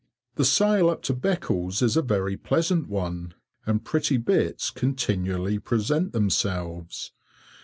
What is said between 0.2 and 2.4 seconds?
The sail up to Beccles is a very